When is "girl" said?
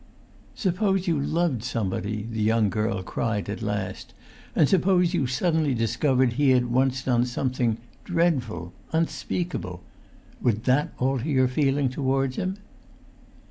2.71-3.03